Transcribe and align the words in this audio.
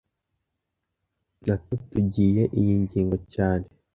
Natatugiye 1.47 2.43
iyi 2.59 2.73
ngingo 2.83 3.15
cyane 3.33 3.67